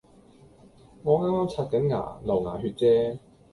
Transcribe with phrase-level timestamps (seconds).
[1.03, 3.19] 我啱啱刷緊牙，流牙血啫